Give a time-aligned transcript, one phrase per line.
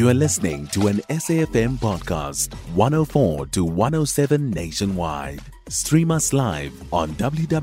[0.00, 5.42] You are listening to an SAFM podcast, 104 to 107 nationwide.
[5.68, 7.60] Stream us live on www.safm.co.za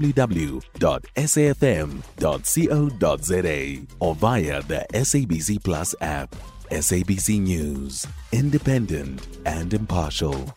[4.00, 6.36] or via the SABC Plus app.
[6.70, 10.55] SABC News, independent and impartial.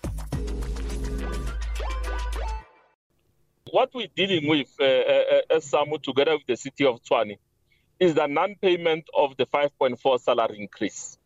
[3.71, 7.39] What we're dealing with uh, uh, as SAMWU together with the city of Tshwane
[7.99, 11.17] is the non-payment of the 5.4 salary increase.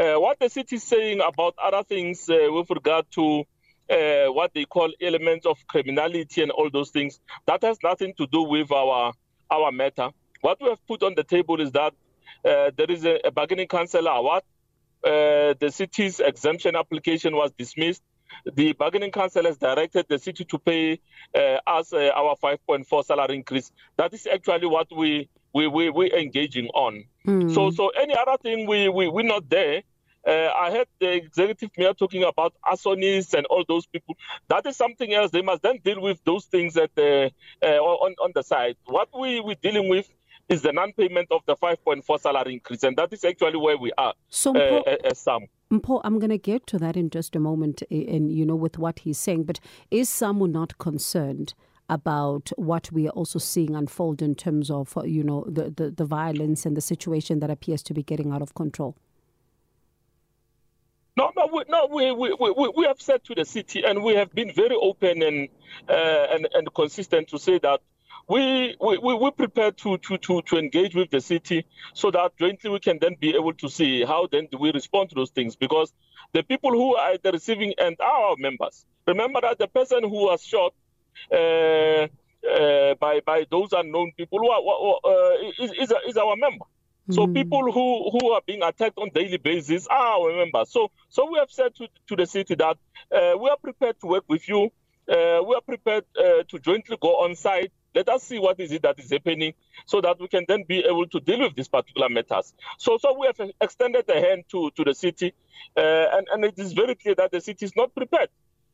[0.00, 3.44] Uh, what the city is saying about other things uh, with regard to
[3.90, 8.26] uh, what they call elements of criminality and all those things, that has nothing to
[8.28, 9.12] do with our
[9.50, 10.08] our matter.
[10.40, 11.92] What we have put on the table is that
[12.46, 14.42] uh, there is a, a bargaining council award.
[15.04, 18.02] Uh, the city's exemption application was dismissed.
[18.54, 21.00] The bargaining council has directed the city to pay
[21.34, 23.70] uh, us our 5.4 salary increase.
[23.98, 27.04] That is actually what we we we we engaging on.
[27.26, 27.54] Mm.
[27.54, 29.82] So so any other thing we we we're not there.
[30.26, 34.16] Uh, I heard the executive mayor talking about arsonists and all those people.
[34.48, 35.30] That is something else.
[35.30, 37.30] They must then deal with those things at the,
[37.62, 38.76] uh, on, on the side.
[38.84, 40.10] What we, we're dealing with
[40.50, 44.14] is the non-payment of the 5.4 salary increase, and that is actually where we are.
[44.28, 44.82] So, uh.
[45.72, 48.76] Mpho, I'm going to get to that in just a moment, and you know, with
[48.76, 49.44] what he's saying.
[49.44, 51.54] But is SAMWU not concerned
[51.88, 56.04] about what we are also seeing unfold in terms of, you know, the, the, the
[56.04, 58.96] violence and the situation that appears to be getting out of control?
[61.16, 61.86] No, no, we, no.
[61.86, 65.22] We, we, we, we have said to the city, and we have been very open
[65.22, 65.48] and
[65.88, 67.80] uh, and and consistent to say that
[68.28, 72.70] we we we prepare to, to to to engage with the city so that jointly
[72.70, 75.56] we can then be able to see how then do we respond to those things
[75.56, 75.92] because
[76.32, 78.86] the people who are at the receiving end are our members.
[79.06, 80.72] Remember that the person who was shot.
[81.32, 82.06] Uh,
[82.48, 84.62] uh, by by those unknown people who are,
[85.04, 86.64] uh, is, is, is our member.
[87.10, 87.34] So mm.
[87.34, 90.70] people who, who are being attacked on daily basis are our members.
[90.70, 92.76] So so we have said to, to the city that
[93.14, 94.70] uh, we are prepared to work with you.
[95.08, 97.72] Uh, we are prepared uh, to jointly go on site.
[97.94, 100.78] Let us see what is it that is happening, so that we can then be
[100.78, 102.54] able to deal with these particular matters.
[102.78, 105.34] So so we have extended a hand to, to the city,
[105.76, 108.28] uh, and and it is very clear that the city is not prepared.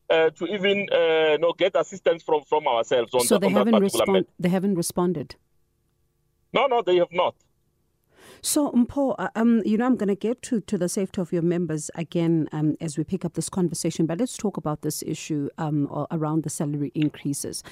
[0.09, 3.47] Uh, to even uh, you know, get assistance from, from ourselves on, so the, they
[3.49, 5.35] on haven't that respond- They haven't responded.
[6.53, 7.35] No, no, they have not.
[8.43, 11.33] So, Mpho, uh, um, you know, I'm going to get to, to the safety of
[11.33, 15.03] your members again um, as we pick up this conversation, but let's talk about this
[15.03, 17.63] issue um, around the salary increases.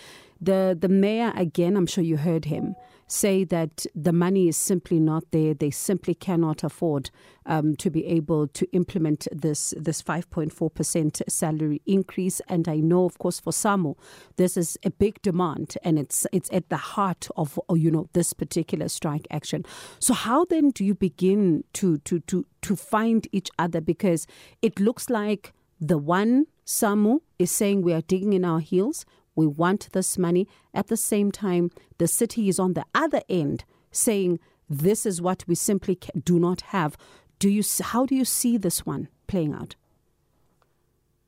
[0.41, 2.75] The the mayor again, I'm sure you heard him
[3.06, 5.54] say that the money is simply not there.
[5.54, 7.10] They simply cannot afford
[7.47, 12.41] um, to be able to implement this this 5.4 percent salary increase.
[12.48, 13.97] And I know, of course, for SAMWU,
[14.37, 18.32] this is a big demand, and it's it's at the heart of you know this
[18.32, 19.64] particular strike action.
[19.98, 23.81] So how then do you begin to to to to find each other?
[23.81, 24.26] Because
[24.62, 29.04] it looks like the one SAMWU is saying we are digging in our heels.
[29.34, 30.49] We want this money.
[30.72, 35.45] At the same time, the city is on the other end saying this is what
[35.47, 36.97] we simply do not have.
[37.39, 37.62] Do you?
[37.83, 39.77] How do you see this one playing out?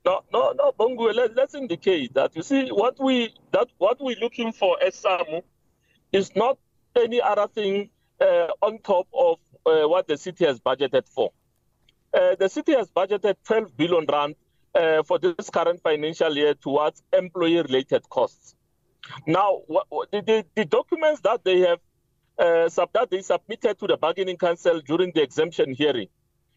[0.05, 1.12] No, no, no, Bongo.
[1.12, 5.43] Let, us indicate that you see what we that what we're looking for as SAMWU
[6.12, 6.59] is not
[6.95, 7.91] any other thing
[8.21, 11.33] uh, on top of uh, what the city has budgeted for.
[12.15, 14.37] Uh, the city has budgeted 12 billion rand
[14.76, 18.54] uh, for this current financial year towards employee related costs.
[19.26, 21.78] Now, the, the, the, documents that they have
[22.38, 26.09] uh, sub, that they submitted to the bargaining council during the exemption hearing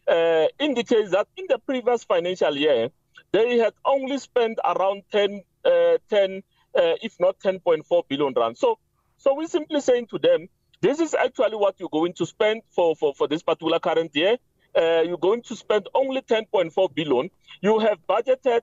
[0.07, 2.89] uh, indicates that in the previous financial year,
[3.31, 6.41] they had only spent around 10, uh, 10
[6.75, 8.57] uh, if not 10.4 billion rand.
[8.57, 8.79] So,
[9.17, 10.47] so we're simply saying to them,
[10.81, 14.37] this is actually what you're going to spend for, for, for this particular current year
[14.79, 17.29] uh, you're going to spend only 10.4 billion.
[17.61, 18.61] You have budgeted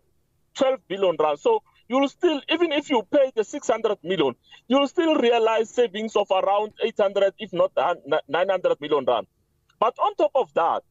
[0.54, 1.38] 12 billion rand.
[1.38, 4.34] So you'll still, even if you pay the 600 million,
[4.66, 7.72] you'll still realize savings of around 800, if not
[8.28, 9.26] 900 million rand.
[9.78, 10.82] But on top of that,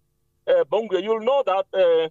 [0.48, 2.10] uh, you'll know that uh,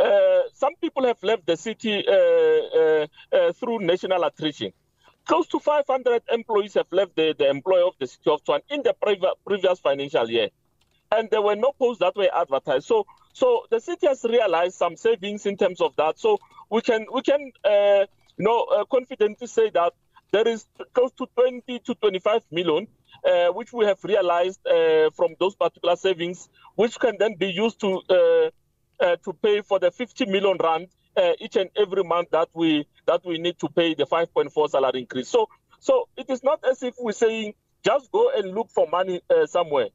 [0.00, 4.72] uh, some people have left the city uh, uh, uh, through national attrition.
[5.26, 8.82] Close to 500 employees have left the, the employer of the city of Tshwane in
[8.82, 8.94] the
[9.44, 10.50] previous financial year
[11.14, 12.86] and there were no posts that were advertised.
[12.86, 16.18] So, so the city has realized some savings in terms of that.
[16.18, 16.38] So
[16.70, 18.06] we can we can uh,
[18.36, 19.92] you know uh, confidently say that
[20.32, 22.88] there is close to 20 to 25 million,
[23.24, 27.80] uh, which we have realized uh, from those particular savings, which can then be used
[27.80, 28.50] to uh,
[29.00, 30.88] uh, to pay for the 50 million rand
[31.40, 35.28] each and every month that we that we need to pay the 5.4 salary increase.
[35.28, 39.20] So, so it is not as if we're saying just go and look for money
[39.46, 39.88] somewhere.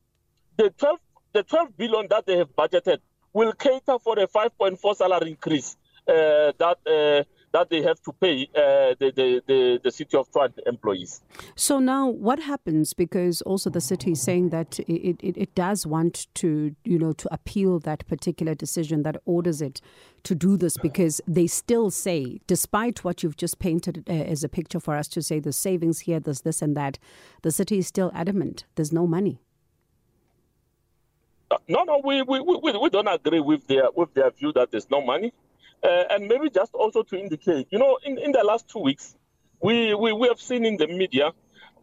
[0.56, 1.00] The 12
[1.34, 3.00] the 12 billion that they have budgeted
[3.34, 5.78] will cater for the 5.4 salary increase
[6.08, 10.30] uh, that uh, that they have to pay uh, the, the, the, the, city of
[10.32, 11.22] Tshwane employees.
[11.56, 12.94] So now what happens?
[12.94, 17.14] Because also the city is saying that it, it, it does want to, you know,
[17.14, 19.82] to appeal that particular decision that orders it
[20.24, 24.50] to do this because they still say, despite what you've just painted uh, as a
[24.50, 27.00] picture for us to say the savings here, there's this and that,
[27.42, 29.40] the city is still adamant there's no money.
[31.68, 34.90] No, no, we, we, we, we don't agree with their with their view that there's
[34.90, 35.34] no money.
[35.84, 39.16] Uh, and maybe just also to indicate, you know, in, in the last two weeks,
[39.62, 41.32] we, we, we have seen in the media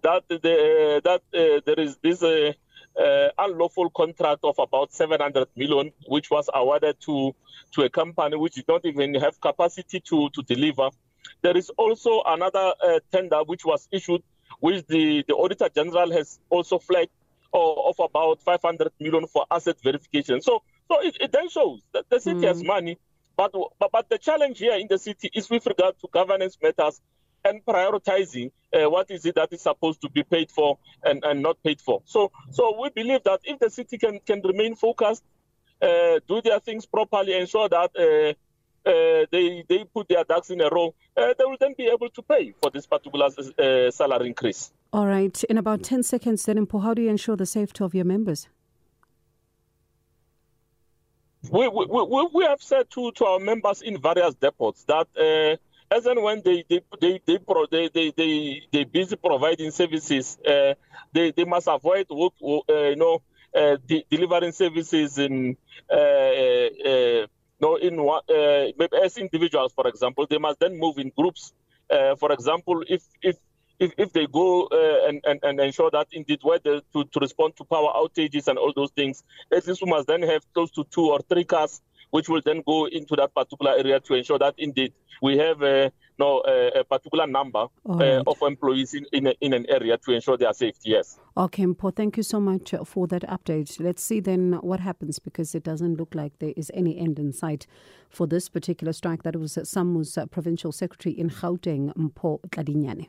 [0.02, 2.52] that the, uh, that uh, there is this uh,
[3.00, 7.34] uh, unlawful contract of about 700 million, which was awarded to
[7.72, 10.90] to a company which did not even have capacity to to deliver.
[11.42, 14.22] There is also another uh, tender which was issued,
[14.60, 17.10] which the, the Auditor General has also flagged
[17.56, 20.40] of about 500 million for asset verification.
[20.42, 22.48] So so it, it then shows that the city mm.
[22.48, 22.98] has money
[23.36, 27.00] but, but, but the challenge here in the city is with regard to governance matters
[27.44, 31.42] and prioritizing uh, what is it that is supposed to be paid for and, and
[31.42, 32.02] not paid for.
[32.06, 35.22] So, so we believe that if the city can, can remain focused,
[35.80, 38.32] uh, do their things properly, ensure that uh,
[38.88, 42.08] uh they, they put their ducks in a row, uh, they will then be able
[42.08, 44.72] to pay for this particular uh, salary increase.
[44.92, 45.42] All right.
[45.44, 48.48] In about 10 seconds, then, Mpho, how do you ensure the safety of your members?
[51.50, 55.56] we, we, we we have said to, to our members in various depots that uh,
[55.94, 60.38] as and when they they they they pro, they, they, they, they busy providing services,
[60.46, 60.74] uh,
[61.12, 63.22] they, they must avoid work, uh, you know
[63.54, 65.56] uh, de- delivering services in
[65.90, 67.26] uh, uh,
[67.60, 71.52] no in uh, as individuals, for example, they must then move in groups.
[72.18, 73.36] for example, if if
[73.78, 77.56] if, if they go uh, and, and, and ensure that indeed whether to, to respond
[77.56, 80.84] to power outages and all those things, at least we must then have close to
[80.84, 84.54] two or three cars which will then go into that particular area to ensure that
[84.58, 84.92] indeed
[85.22, 88.18] we have a, no, a, a particular number right.
[88.18, 90.90] uh, of employees in, in, a, in, an area to ensure their safety.
[90.90, 91.18] Yes.
[91.36, 93.80] Okay, Mpho, thank you so much for that update.
[93.80, 97.32] Let's see then what happens because it doesn't look like there is any end in
[97.32, 97.66] sight
[98.08, 99.22] for this particular strike.
[99.22, 103.08] That was SAMWU's uh, provincial secretary in Gauteng, Mpho Tladinyane.